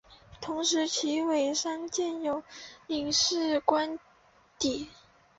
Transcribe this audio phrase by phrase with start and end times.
[0.41, 2.41] 同时在旗尾山建有
[2.87, 3.99] 领事官
[4.57, 4.89] 邸。